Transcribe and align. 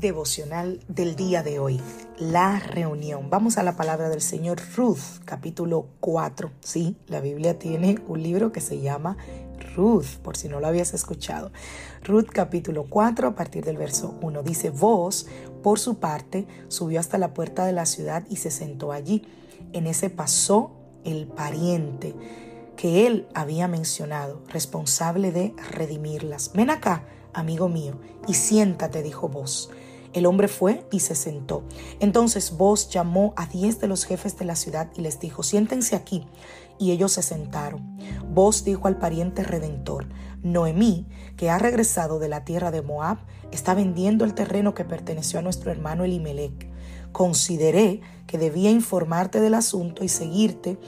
Devocional 0.00 0.80
del 0.88 1.16
día 1.16 1.42
de 1.42 1.58
hoy, 1.58 1.80
la 2.18 2.58
reunión. 2.60 3.30
Vamos 3.30 3.56
a 3.56 3.62
la 3.62 3.76
palabra 3.76 4.08
del 4.08 4.20
Señor 4.20 4.60
Ruth, 4.76 5.22
capítulo 5.24 5.88
4. 6.00 6.50
Sí, 6.60 6.96
la 7.06 7.20
Biblia 7.20 7.58
tiene 7.58 7.98
un 8.06 8.22
libro 8.22 8.52
que 8.52 8.60
se 8.60 8.80
llama 8.80 9.16
Ruth, 9.74 10.18
por 10.22 10.36
si 10.36 10.48
no 10.48 10.60
lo 10.60 10.66
habías 10.66 10.92
escuchado. 10.92 11.50
Ruth 12.04 12.28
capítulo 12.30 12.86
4 12.88 13.28
a 13.28 13.34
partir 13.34 13.64
del 13.64 13.78
verso 13.78 14.18
1 14.20 14.42
dice, 14.42 14.70
vos, 14.70 15.26
por 15.62 15.78
su 15.78 15.98
parte, 15.98 16.46
subió 16.68 17.00
hasta 17.00 17.16
la 17.16 17.32
puerta 17.32 17.64
de 17.64 17.72
la 17.72 17.86
ciudad 17.86 18.24
y 18.28 18.36
se 18.36 18.50
sentó 18.50 18.92
allí. 18.92 19.26
En 19.72 19.86
ese 19.86 20.10
pasó 20.10 20.72
el 21.04 21.26
pariente 21.26 22.14
que 22.76 23.06
él 23.06 23.26
había 23.34 23.66
mencionado, 23.66 24.42
responsable 24.48 25.32
de 25.32 25.54
redimirlas. 25.70 26.52
Ven 26.52 26.68
acá, 26.68 27.06
amigo 27.32 27.70
mío, 27.70 27.98
y 28.28 28.34
siéntate, 28.34 29.02
dijo 29.02 29.28
vos. 29.28 29.70
El 30.16 30.24
hombre 30.24 30.48
fue 30.48 30.82
y 30.90 31.00
se 31.00 31.14
sentó. 31.14 31.62
Entonces 32.00 32.56
vos 32.56 32.88
llamó 32.88 33.34
a 33.36 33.44
diez 33.44 33.80
de 33.80 33.86
los 33.86 34.06
jefes 34.06 34.38
de 34.38 34.46
la 34.46 34.56
ciudad 34.56 34.90
y 34.96 35.02
les 35.02 35.20
dijo, 35.20 35.42
siéntense 35.42 35.94
aquí. 35.94 36.26
Y 36.78 36.92
ellos 36.92 37.12
se 37.12 37.22
sentaron. 37.22 37.98
Vos 38.32 38.64
dijo 38.64 38.88
al 38.88 38.96
pariente 38.96 39.44
redentor, 39.44 40.06
Noemí, 40.42 41.06
que 41.36 41.50
ha 41.50 41.58
regresado 41.58 42.18
de 42.18 42.30
la 42.30 42.46
tierra 42.46 42.70
de 42.70 42.80
Moab, 42.80 43.18
está 43.52 43.74
vendiendo 43.74 44.24
el 44.24 44.32
terreno 44.32 44.72
que 44.72 44.86
perteneció 44.86 45.38
a 45.38 45.42
nuestro 45.42 45.70
hermano 45.70 46.02
Elimelech. 46.02 46.66
Consideré 47.12 48.00
que 48.26 48.38
debía 48.38 48.70
informarte 48.70 49.42
del 49.42 49.52
asunto 49.52 50.02
y 50.02 50.08
seguirte 50.08 50.78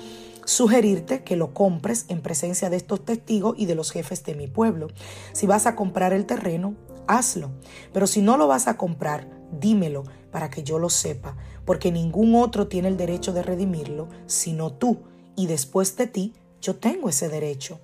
sugerirte 0.47 1.23
que 1.25 1.37
lo 1.37 1.53
compres 1.53 2.07
en 2.09 2.23
presencia 2.23 2.71
de 2.71 2.79
estos 2.79 3.05
testigos 3.05 3.55
y 3.59 3.67
de 3.67 3.75
los 3.75 3.91
jefes 3.91 4.25
de 4.25 4.35
mi 4.35 4.47
pueblo. 4.47 4.89
Si 5.33 5.47
vas 5.47 5.67
a 5.67 5.77
comprar 5.77 6.15
el 6.15 6.25
terreno, 6.25 6.75
hazlo. 7.09 7.51
Pero 7.93 8.07
si 8.07 8.23
no 8.23 8.37
lo 8.37 8.47
vas 8.47 8.69
a 8.69 8.77
comprar, 8.77 9.29
dímelo 9.51 10.05
para 10.31 10.51
que 10.51 10.63
yo 10.63 10.79
lo 10.79 10.91
sepa, 10.91 11.37
porque 11.65 11.91
ningún 11.91 12.35
otro 12.35 12.69
tiene 12.69 12.89
el 12.89 12.97
derecho 12.97 13.33
de 13.33 13.43
redimirlo, 13.43 14.09
sino 14.27 14.73
tú, 14.73 14.99
y 15.35 15.47
después 15.47 15.97
de 15.97 16.07
ti 16.07 16.35
yo 16.61 16.77
tengo 16.77 17.09
ese 17.09 17.29
derecho. 17.29 17.81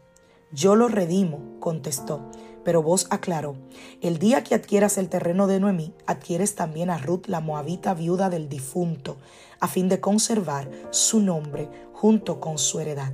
Yo 0.53 0.77
lo 0.77 0.89
redimo, 0.89 1.59
contestó. 1.59 2.31
Pero 2.65 2.83
vos 2.83 3.09
aclaró, 3.11 3.57
el 4.01 4.19
día 4.19 4.43
que 4.43 4.55
adquieras 4.55 4.97
el 4.97 5.11
terreno 5.11 5.47
de 5.47 5.61
Noemí, 5.61 5.93
adquieres 6.07 6.55
también 6.55 6.89
a 6.89 6.97
Ruth 6.97 7.27
la 7.27 7.41
moabita 7.41 7.93
viuda 7.93 8.31
del 8.31 8.49
difunto, 8.49 9.19
a 9.61 9.69
fin 9.69 9.91
de 9.91 10.01
conservar 10.01 10.71
su 10.91 11.21
nombre 11.21 11.69
junto 11.93 12.41
con 12.41 12.57
su 12.57 12.81
heredad. 12.81 13.13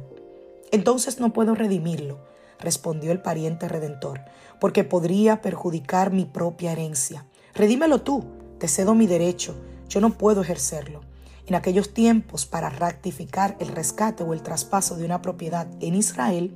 Entonces 0.71 1.19
no 1.19 1.33
puedo 1.33 1.57
redimirlo, 1.57 2.21
respondió 2.61 3.13
el 3.13 3.21
pariente 3.21 3.69
redentor, 3.69 4.21
porque 4.61 4.85
podría 4.85 5.41
perjudicar 5.41 6.13
mi 6.13 6.25
propia 6.25 6.73
herencia. 6.73 7.27
Redímelo 7.55 8.03
tú, 8.03 8.25
te 8.59 8.69
cedo 8.69 8.95
mi 8.95 9.07
derecho, 9.07 9.57
yo 9.89 10.01
no 10.01 10.11
puedo 10.11 10.43
ejercerlo. 10.43 11.01
En 11.47 11.57
aquellos 11.57 11.93
tiempos, 11.93 12.47
para 12.47 12.71
rectificar 12.71 13.57
el 13.59 13.69
rescate 13.69 14.23
o 14.23 14.33
el 14.35 14.43
traspaso 14.43 14.97
de 14.97 15.05
una 15.05 15.21
propiedad 15.21 15.67
en 15.81 15.97
Israel, 15.97 16.55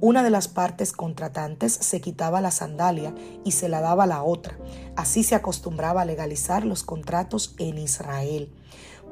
una 0.00 0.24
de 0.24 0.30
las 0.30 0.48
partes 0.48 0.92
contratantes 0.92 1.72
se 1.72 2.00
quitaba 2.00 2.40
la 2.40 2.50
sandalia 2.50 3.14
y 3.44 3.52
se 3.52 3.68
la 3.68 3.80
daba 3.80 4.02
a 4.02 4.08
la 4.08 4.24
otra. 4.24 4.58
Así 4.96 5.22
se 5.22 5.36
acostumbraba 5.36 6.02
a 6.02 6.04
legalizar 6.04 6.64
los 6.64 6.82
contratos 6.82 7.54
en 7.58 7.78
Israel. 7.78 8.52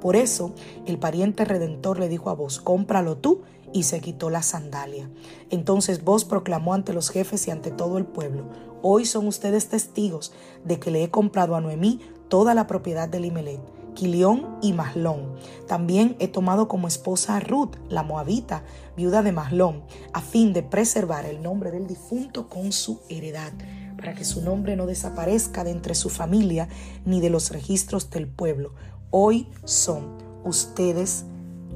Por 0.01 0.17
eso 0.17 0.55
el 0.87 0.99
pariente 0.99 1.45
redentor 1.45 1.99
le 1.99 2.09
dijo 2.09 2.31
a 2.31 2.35
vos, 2.35 2.61
cómpralo 2.61 3.17
tú 3.17 3.43
y 3.73 3.85
se 3.85 4.01
quitó 4.01 4.31
la 4.31 4.43
sandalia. 4.43 5.09
Entonces 5.51 6.05
vos 6.05 6.25
proclamó 6.25 6.75
ante 6.75 6.93
los 6.93 7.11
jefes 7.11 7.47
y 7.47 7.51
ante 7.51 7.71
todo 7.71 7.99
el 7.99 8.07
pueblo, 8.07 8.45
hoy 8.83 9.05
son 9.05 9.27
ustedes 9.27 9.69
testigos 9.69 10.33
de 10.65 10.79
que 10.79 10.91
le 10.91 11.05
he 11.05 11.11
comprado 11.11 11.55
a 11.55 11.61
Noemí 11.61 12.01
toda 12.29 12.55
la 12.55 12.67
propiedad 12.67 13.09
de 13.09 13.21
Limelet, 13.21 13.61
Quilión 13.95 14.57
y 14.63 14.73
Mahlón. 14.73 15.35
También 15.67 16.17
he 16.19 16.29
tomado 16.29 16.69
como 16.69 16.89
esposa 16.89 17.37
a 17.37 17.41
Ruth, 17.41 17.77
la 17.89 18.03
moabita, 18.03 18.65
viuda 18.97 19.23
de 19.23 19.33
Mahlón, 19.33 19.83
a 20.13 20.21
fin 20.21 20.53
de 20.53 20.63
preservar 20.63 21.27
el 21.27 21.43
nombre 21.43 21.71
del 21.71 21.87
difunto 21.87 22.49
con 22.49 22.73
su 22.73 23.01
heredad, 23.09 23.53
para 23.97 24.15
que 24.15 24.25
su 24.25 24.43
nombre 24.43 24.77
no 24.77 24.87
desaparezca 24.87 25.65
de 25.65 25.73
entre 25.73 25.95
su 25.95 26.09
familia 26.09 26.69
ni 27.05 27.21
de 27.21 27.31
los 27.31 27.51
registros 27.51 28.11
del 28.11 28.29
pueblo. 28.29 28.75
Hoy 29.13 29.49
son 29.65 30.19
ustedes 30.45 31.25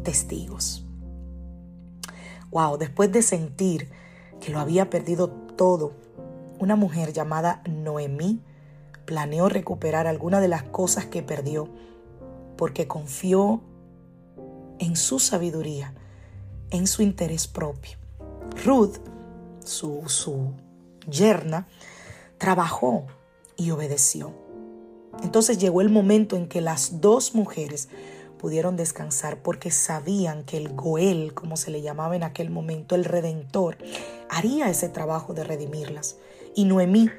testigos. 0.04 0.84
Wow, 2.52 2.78
después 2.78 3.10
de 3.10 3.22
sentir 3.22 3.90
que 4.40 4.52
lo 4.52 4.60
había 4.60 4.88
perdido 4.88 5.30
todo, 5.30 5.94
una 6.60 6.76
mujer 6.76 7.12
llamada 7.12 7.60
Noemí 7.68 8.40
planeó 9.04 9.48
recuperar 9.48 10.06
alguna 10.06 10.40
de 10.40 10.46
las 10.46 10.62
cosas 10.62 11.06
que 11.06 11.24
perdió 11.24 11.68
porque 12.56 12.86
confió 12.86 13.60
en 14.78 14.94
su 14.94 15.18
sabiduría, 15.18 15.92
en 16.70 16.86
su 16.86 17.02
interés 17.02 17.48
propio. 17.48 17.98
Ruth, 18.64 18.98
su, 19.64 20.02
su 20.06 20.52
yerna, 21.10 21.66
trabajó 22.38 23.06
y 23.56 23.72
obedeció. 23.72 24.43
Entonces 25.22 25.58
llegó 25.58 25.80
el 25.80 25.90
momento 25.90 26.36
en 26.36 26.48
que 26.48 26.60
las 26.60 27.00
dos 27.00 27.34
mujeres 27.34 27.88
pudieron 28.38 28.76
descansar 28.76 29.38
porque 29.38 29.70
sabían 29.70 30.44
que 30.44 30.58
el 30.58 30.74
Goel, 30.74 31.32
como 31.32 31.56
se 31.56 31.70
le 31.70 31.80
llamaba 31.80 32.14
en 32.14 32.22
aquel 32.22 32.50
momento, 32.50 32.94
el 32.94 33.04
Redentor, 33.04 33.78
haría 34.28 34.68
ese 34.68 34.88
trabajo 34.88 35.32
de 35.32 35.44
redimirlas. 35.44 36.18
Y 36.54 36.64
Noemí 36.66 37.10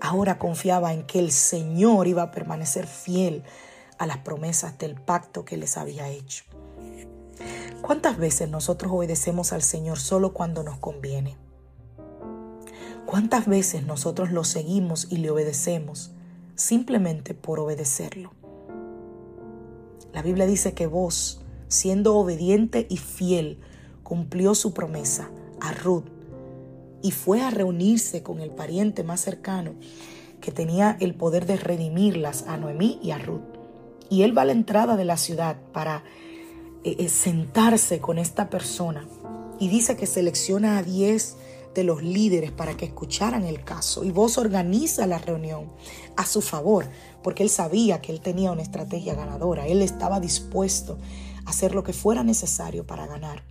ahora 0.00 0.38
confiaba 0.38 0.92
en 0.92 1.04
que 1.04 1.18
el 1.18 1.32
Señor 1.32 2.08
iba 2.08 2.22
a 2.22 2.30
permanecer 2.30 2.86
fiel 2.86 3.42
a 3.98 4.06
las 4.06 4.18
promesas 4.18 4.76
del 4.78 4.94
pacto 4.94 5.44
que 5.44 5.56
les 5.56 5.76
había 5.76 6.08
hecho. 6.10 6.44
¿Cuántas 7.80 8.18
veces 8.18 8.50
nosotros 8.50 8.92
obedecemos 8.92 9.52
al 9.52 9.62
Señor 9.62 9.98
solo 9.98 10.32
cuando 10.32 10.62
nos 10.62 10.78
conviene? 10.78 11.36
¿Cuántas 13.06 13.46
veces 13.46 13.86
nosotros 13.86 14.32
lo 14.32 14.44
seguimos 14.44 15.06
y 15.10 15.18
le 15.18 15.30
obedecemos 15.30 16.10
simplemente 16.56 17.34
por 17.34 17.60
obedecerlo? 17.60 18.32
La 20.12 20.22
Biblia 20.22 20.46
dice 20.46 20.74
que 20.74 20.86
vos, 20.86 21.42
siendo 21.68 22.16
obediente 22.16 22.86
y 22.90 22.96
fiel, 22.96 23.60
cumplió 24.02 24.54
su 24.54 24.72
promesa 24.72 25.30
a 25.60 25.72
Ruth 25.72 26.06
y 27.02 27.12
fue 27.12 27.42
a 27.42 27.50
reunirse 27.50 28.22
con 28.22 28.40
el 28.40 28.50
pariente 28.50 29.04
más 29.04 29.20
cercano 29.20 29.74
que 30.40 30.52
tenía 30.52 30.96
el 31.00 31.14
poder 31.14 31.46
de 31.46 31.56
redimirlas 31.56 32.44
a 32.46 32.56
Noemí 32.56 32.98
y 33.02 33.10
a 33.10 33.18
Ruth. 33.18 33.42
Y 34.08 34.22
él 34.22 34.36
va 34.36 34.42
a 34.42 34.46
la 34.46 34.52
entrada 34.52 34.96
de 34.96 35.04
la 35.04 35.16
ciudad 35.16 35.56
para 35.72 36.04
eh, 36.84 36.96
eh, 36.98 37.08
sentarse 37.08 38.00
con 38.00 38.18
esta 38.18 38.48
persona 38.48 39.06
y 39.58 39.68
dice 39.68 39.96
que 39.96 40.06
selecciona 40.06 40.78
a 40.78 40.82
10 40.82 41.36
de 41.76 41.84
los 41.84 42.02
líderes 42.02 42.52
para 42.52 42.74
que 42.74 42.86
escucharan 42.86 43.44
el 43.44 43.62
caso 43.62 44.02
y 44.02 44.10
vos 44.10 44.38
organiza 44.38 45.06
la 45.06 45.18
reunión 45.18 45.70
a 46.16 46.24
su 46.24 46.40
favor, 46.40 46.88
porque 47.22 47.42
él 47.42 47.50
sabía 47.50 48.00
que 48.00 48.12
él 48.12 48.22
tenía 48.22 48.50
una 48.50 48.62
estrategia 48.62 49.14
ganadora, 49.14 49.66
él 49.66 49.82
estaba 49.82 50.18
dispuesto 50.18 50.96
a 51.44 51.50
hacer 51.50 51.74
lo 51.74 51.84
que 51.84 51.92
fuera 51.92 52.24
necesario 52.24 52.86
para 52.86 53.06
ganar. 53.06 53.44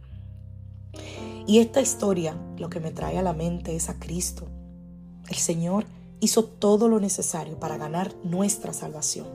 Y 1.45 1.59
esta 1.59 1.81
historia 1.81 2.35
lo 2.57 2.67
que 2.71 2.79
me 2.79 2.89
trae 2.89 3.19
a 3.19 3.21
la 3.21 3.33
mente 3.33 3.75
es 3.75 3.89
a 3.89 3.99
Cristo. 3.99 4.47
El 5.29 5.37
Señor 5.37 5.85
hizo 6.19 6.45
todo 6.45 6.87
lo 6.87 6.99
necesario 6.99 7.59
para 7.59 7.77
ganar 7.77 8.15
nuestra 8.23 8.73
salvación. 8.73 9.27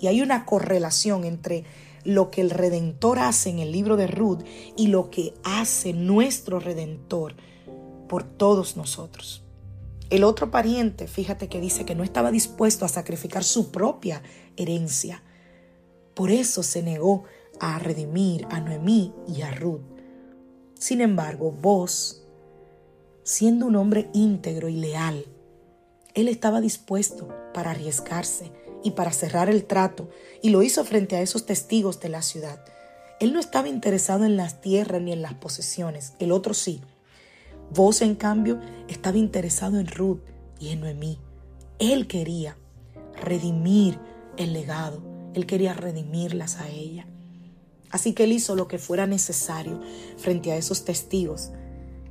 Y 0.00 0.06
hay 0.06 0.22
una 0.22 0.46
correlación 0.46 1.24
entre 1.24 1.64
lo 2.02 2.30
que 2.30 2.40
el 2.40 2.48
Redentor 2.48 3.18
hace 3.18 3.50
en 3.50 3.58
el 3.58 3.72
libro 3.72 3.98
de 3.98 4.06
Ruth 4.06 4.40
y 4.74 4.86
lo 4.86 5.10
que 5.10 5.34
hace 5.44 5.92
nuestro 5.92 6.60
Redentor 6.60 7.34
por 8.08 8.24
todos 8.24 8.76
nosotros. 8.76 9.42
El 10.10 10.24
otro 10.24 10.50
pariente, 10.50 11.06
fíjate 11.06 11.48
que 11.48 11.60
dice 11.60 11.84
que 11.84 11.94
no 11.94 12.02
estaba 12.02 12.30
dispuesto 12.30 12.84
a 12.84 12.88
sacrificar 12.88 13.44
su 13.44 13.70
propia 13.70 14.22
herencia 14.56 15.22
Por 16.14 16.30
eso 16.30 16.62
se 16.62 16.82
negó 16.82 17.24
a 17.60 17.78
redimir 17.78 18.46
a 18.50 18.60
Noemí 18.60 19.12
y 19.28 19.42
a 19.42 19.50
Ruth. 19.52 19.82
Sin 20.74 21.00
embargo, 21.00 21.52
vos, 21.52 22.22
siendo 23.22 23.66
un 23.66 23.76
hombre 23.76 24.08
íntegro 24.14 24.68
y 24.68 24.76
leal, 24.76 25.26
él 26.14 26.28
estaba 26.28 26.60
dispuesto 26.60 27.28
para 27.52 27.72
arriesgarse 27.72 28.50
y 28.82 28.92
para 28.92 29.12
cerrar 29.12 29.48
el 29.48 29.64
trato 29.64 30.08
y 30.42 30.50
lo 30.50 30.62
hizo 30.62 30.84
frente 30.84 31.16
a 31.16 31.20
esos 31.20 31.46
testigos 31.46 32.00
de 32.00 32.08
la 32.08 32.22
ciudad. 32.22 32.64
Él 33.20 33.32
no 33.32 33.40
estaba 33.40 33.68
interesado 33.68 34.24
en 34.24 34.36
las 34.36 34.60
tierras 34.60 35.02
ni 35.02 35.12
en 35.12 35.22
las 35.22 35.34
posesiones, 35.34 36.14
el 36.18 36.32
otro 36.32 36.54
sí. 36.54 36.80
Vos, 37.74 38.02
en 38.02 38.14
cambio, 38.14 38.58
estaba 38.88 39.18
interesado 39.18 39.78
en 39.78 39.86
Ruth 39.86 40.20
y 40.58 40.68
en 40.70 40.80
Noemí. 40.80 41.18
Él 41.78 42.06
quería 42.06 42.56
redimir 43.22 43.98
el 44.36 44.52
legado, 44.52 45.02
él 45.34 45.46
quería 45.46 45.74
redimirlas 45.74 46.56
a 46.56 46.68
ella. 46.68 47.06
Así 47.90 48.12
que 48.12 48.24
él 48.24 48.32
hizo 48.32 48.54
lo 48.54 48.68
que 48.68 48.78
fuera 48.78 49.06
necesario 49.06 49.80
frente 50.16 50.52
a 50.52 50.56
esos 50.56 50.84
testigos. 50.84 51.50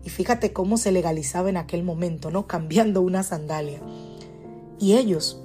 Y 0.03 0.09
fíjate 0.09 0.53
cómo 0.53 0.77
se 0.77 0.91
legalizaba 0.91 1.49
en 1.49 1.57
aquel 1.57 1.83
momento, 1.83 2.31
¿no? 2.31 2.47
Cambiando 2.47 3.01
una 3.01 3.23
sandalia. 3.23 3.81
Y 4.79 4.93
ellos, 4.93 5.41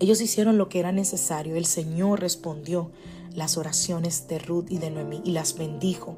ellos 0.00 0.20
hicieron 0.20 0.58
lo 0.58 0.68
que 0.68 0.80
era 0.80 0.92
necesario. 0.92 1.56
El 1.56 1.66
Señor 1.66 2.20
respondió 2.20 2.90
las 3.32 3.56
oraciones 3.56 4.28
de 4.28 4.38
Ruth 4.38 4.66
y 4.68 4.78
de 4.78 4.90
Noemí 4.90 5.22
y 5.24 5.32
las 5.32 5.56
bendijo. 5.56 6.16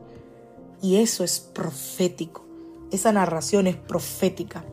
Y 0.82 0.96
eso 0.96 1.25
es 1.25 1.40
profético. 1.40 2.45
Esa 2.91 3.12
narración 3.12 3.67
es 3.67 3.77
profética. 3.77 4.65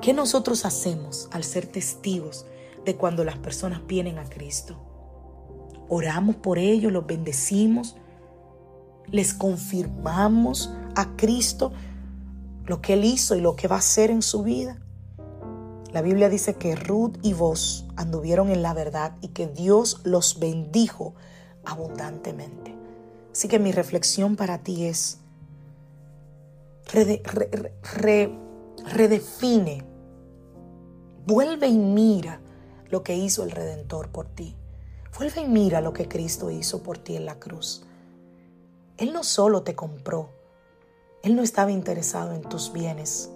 ¿Qué 0.00 0.12
nosotros 0.12 0.64
hacemos 0.64 1.28
al 1.32 1.44
ser 1.44 1.66
testigos 1.66 2.46
de 2.84 2.96
cuando 2.96 3.24
las 3.24 3.38
personas 3.38 3.86
vienen 3.86 4.18
a 4.18 4.24
Cristo? 4.24 4.76
Oramos 5.88 6.36
por 6.36 6.58
ellos, 6.58 6.92
los 6.92 7.06
bendecimos, 7.06 7.96
les 9.10 9.34
confirmamos 9.34 10.72
a 10.94 11.16
Cristo 11.16 11.72
lo 12.66 12.80
que 12.80 12.94
Él 12.94 13.04
hizo 13.04 13.34
y 13.36 13.40
lo 13.40 13.56
que 13.56 13.68
va 13.68 13.76
a 13.76 13.80
hacer 13.80 14.10
en 14.10 14.22
su 14.22 14.42
vida. 14.42 14.78
La 15.92 16.02
Biblia 16.02 16.28
dice 16.28 16.54
que 16.54 16.74
Ruth 16.74 17.18
y 17.22 17.34
vos 17.34 17.86
anduvieron 17.96 18.50
en 18.50 18.62
la 18.62 18.74
verdad 18.74 19.16
y 19.20 19.28
que 19.28 19.46
Dios 19.46 20.00
los 20.04 20.40
bendijo 20.40 21.14
abundantemente. 21.64 22.74
Así 23.32 23.48
que 23.48 23.58
mi 23.58 23.72
reflexión 23.72 24.36
para 24.36 24.58
ti 24.58 24.86
es, 24.86 25.18
redefine, 28.84 29.84
vuelve 31.26 31.66
y 31.68 31.78
mira 31.78 32.40
lo 32.90 33.02
que 33.02 33.16
hizo 33.16 33.42
el 33.44 33.50
Redentor 33.50 34.10
por 34.10 34.26
ti. 34.28 34.56
Vuelve 35.18 35.42
y 35.42 35.48
mira 35.48 35.80
lo 35.80 35.92
que 35.92 36.08
Cristo 36.08 36.50
hizo 36.50 36.82
por 36.82 36.98
ti 36.98 37.16
en 37.16 37.24
la 37.24 37.38
cruz. 37.38 37.84
Él 38.96 39.12
no 39.12 39.24
solo 39.24 39.62
te 39.62 39.74
compró, 39.74 40.30
Él 41.22 41.34
no 41.36 41.42
estaba 41.42 41.72
interesado 41.72 42.32
en 42.32 42.42
tus 42.42 42.72
bienes, 42.72 43.30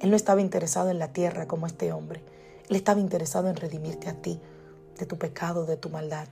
Él 0.00 0.10
no 0.10 0.16
estaba 0.16 0.40
interesado 0.40 0.90
en 0.90 0.98
la 0.98 1.12
tierra 1.12 1.48
como 1.48 1.66
este 1.66 1.92
hombre, 1.92 2.22
Él 2.68 2.76
estaba 2.76 3.00
interesado 3.00 3.48
en 3.48 3.56
redimirte 3.56 4.08
a 4.08 4.20
ti 4.20 4.40
de 4.98 5.06
tu 5.06 5.18
pecado, 5.18 5.66
de 5.66 5.76
tu 5.76 5.90
maldad. 5.90 6.28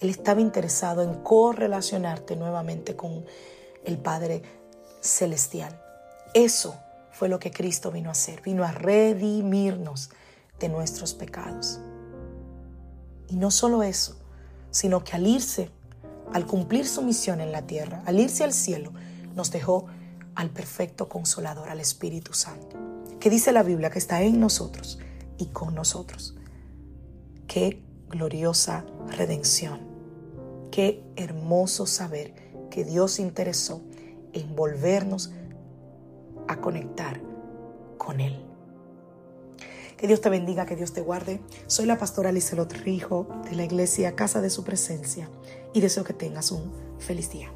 Él 0.00 0.08
estaba 0.08 0.40
interesado 0.40 1.02
en 1.02 1.14
correlacionarte 1.22 2.36
nuevamente 2.36 2.96
con 2.96 3.24
el 3.84 3.98
Padre 3.98 4.42
Celestial. 5.00 5.80
Eso 6.34 6.76
fue 7.10 7.28
lo 7.28 7.38
que 7.38 7.50
Cristo 7.50 7.90
vino 7.90 8.08
a 8.08 8.12
hacer, 8.12 8.42
vino 8.42 8.64
a 8.64 8.72
redimirnos 8.72 10.10
de 10.58 10.68
nuestros 10.68 11.14
pecados. 11.14 11.80
Y 13.28 13.36
no 13.36 13.50
solo 13.50 13.82
eso, 13.82 14.16
sino 14.70 15.04
que 15.04 15.12
al 15.16 15.26
irse, 15.26 15.70
al 16.32 16.46
cumplir 16.46 16.86
su 16.86 17.02
misión 17.02 17.40
en 17.40 17.52
la 17.52 17.62
tierra, 17.62 18.02
al 18.06 18.18
irse 18.18 18.44
al 18.44 18.52
cielo, 18.52 18.92
nos 19.34 19.50
dejó 19.50 19.86
al 20.34 20.50
perfecto 20.50 21.08
consolador, 21.08 21.68
al 21.68 21.80
Espíritu 21.80 22.32
Santo, 22.32 22.76
que 23.18 23.30
dice 23.30 23.52
la 23.52 23.62
Biblia 23.62 23.90
que 23.90 23.98
está 23.98 24.22
en 24.22 24.40
nosotros 24.40 24.98
y 25.38 25.46
con 25.46 25.74
nosotros. 25.74 26.36
Qué 27.46 27.82
gloriosa 28.08 28.84
redención. 29.08 29.80
Qué 30.70 31.02
hermoso 31.16 31.86
saber 31.86 32.34
que 32.70 32.84
Dios 32.84 33.18
interesó 33.18 33.82
en 34.32 34.54
volvernos 34.54 35.32
a 36.48 36.60
conectar 36.60 37.20
con 37.98 38.20
Él. 38.20 38.44
Que 39.96 40.06
Dios 40.06 40.22
te 40.22 40.30
bendiga, 40.30 40.64
que 40.64 40.76
Dios 40.76 40.92
te 40.94 41.02
guarde. 41.02 41.40
Soy 41.66 41.84
la 41.84 41.98
pastora 41.98 42.32
Lizelot 42.32 42.72
Rijo 42.72 43.28
de 43.44 43.54
la 43.54 43.64
iglesia 43.64 44.16
Casa 44.16 44.40
de 44.40 44.48
Su 44.48 44.64
Presencia 44.64 45.28
y 45.74 45.80
deseo 45.80 46.04
que 46.04 46.14
tengas 46.14 46.50
un 46.52 46.72
feliz 46.98 47.30
día. 47.30 47.52